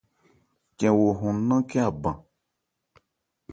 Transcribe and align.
Cɛn-wo 0.77 1.07
hɔn 1.19 1.35
nn 1.45 1.51
án 1.55 1.63
khɛ́n 1.69 1.85
a 1.89 1.91
ban. 2.01 2.17